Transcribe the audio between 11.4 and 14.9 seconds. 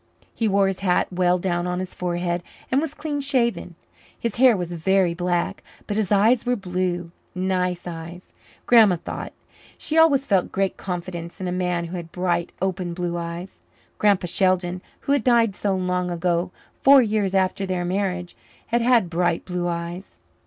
a man who had bright, open, blue eyes. Grandpa Sheldon,